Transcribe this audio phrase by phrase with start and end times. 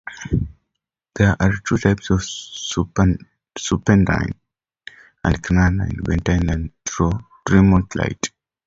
[1.13, 3.19] There are two types of serpentine
[5.23, 8.31] at Kynance: bastite and tremolite.